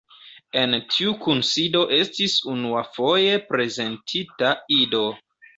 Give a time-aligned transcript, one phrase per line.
[0.61, 5.05] En tiu kunsido estis unuafoje prezentita Ido.